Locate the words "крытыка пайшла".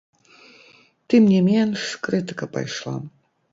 2.09-2.95